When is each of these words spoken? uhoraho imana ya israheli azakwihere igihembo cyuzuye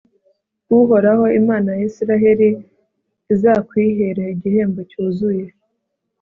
uhoraho 0.79 1.25
imana 1.39 1.69
ya 1.79 1.85
israheli 1.89 2.49
azakwihere 3.33 4.23
igihembo 4.33 4.79
cyuzuye 4.89 5.45